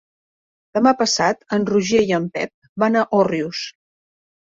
[0.77, 3.61] Demà passat en Roger i en Pep van a Òrrius.